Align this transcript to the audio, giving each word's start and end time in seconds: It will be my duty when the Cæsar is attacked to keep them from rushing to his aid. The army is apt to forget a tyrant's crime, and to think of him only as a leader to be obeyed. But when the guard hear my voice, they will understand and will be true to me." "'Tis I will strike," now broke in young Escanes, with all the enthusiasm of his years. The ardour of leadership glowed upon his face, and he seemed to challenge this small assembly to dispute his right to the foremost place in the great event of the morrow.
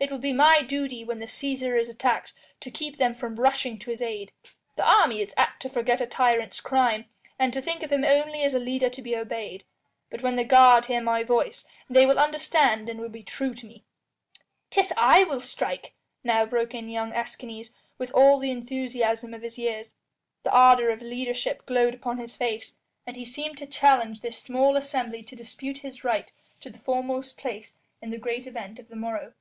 It 0.00 0.10
will 0.12 0.18
be 0.18 0.32
my 0.32 0.62
duty 0.62 1.04
when 1.04 1.18
the 1.20 1.26
Cæsar 1.26 1.78
is 1.78 1.88
attacked 1.88 2.32
to 2.60 2.70
keep 2.70 2.98
them 2.98 3.14
from 3.14 3.38
rushing 3.38 3.78
to 3.80 3.90
his 3.90 4.02
aid. 4.02 4.32
The 4.74 4.88
army 4.88 5.20
is 5.20 5.34
apt 5.36 5.60
to 5.62 5.68
forget 5.68 6.00
a 6.00 6.06
tyrant's 6.06 6.60
crime, 6.60 7.06
and 7.38 7.52
to 7.52 7.60
think 7.60 7.82
of 7.84 7.90
him 7.90 8.04
only 8.04 8.42
as 8.42 8.54
a 8.54 8.58
leader 8.60 8.88
to 8.90 9.02
be 9.02 9.16
obeyed. 9.16 9.64
But 10.10 10.22
when 10.22 10.34
the 10.36 10.44
guard 10.44 10.86
hear 10.86 11.00
my 11.00 11.22
voice, 11.22 11.64
they 11.90 12.06
will 12.06 12.18
understand 12.18 12.88
and 12.88 13.00
will 13.00 13.08
be 13.08 13.22
true 13.22 13.54
to 13.54 13.66
me." 13.66 13.84
"'Tis 14.70 14.92
I 14.96 15.24
will 15.24 15.40
strike," 15.40 15.92
now 16.24 16.44
broke 16.44 16.74
in 16.74 16.88
young 16.88 17.12
Escanes, 17.12 17.72
with 17.98 18.12
all 18.12 18.38
the 18.38 18.50
enthusiasm 18.52 19.32
of 19.34 19.42
his 19.42 19.58
years. 19.58 19.92
The 20.44 20.50
ardour 20.52 20.90
of 20.90 21.02
leadership 21.02 21.66
glowed 21.66 21.94
upon 21.94 22.18
his 22.18 22.36
face, 22.36 22.74
and 23.06 23.16
he 23.16 23.24
seemed 23.24 23.58
to 23.58 23.66
challenge 23.66 24.20
this 24.20 24.38
small 24.38 24.76
assembly 24.76 25.22
to 25.24 25.36
dispute 25.36 25.78
his 25.78 26.02
right 26.04 26.30
to 26.60 26.70
the 26.70 26.78
foremost 26.80 27.36
place 27.36 27.76
in 28.02 28.10
the 28.10 28.18
great 28.18 28.46
event 28.48 28.80
of 28.80 28.88
the 28.88 28.96
morrow. 28.96 29.34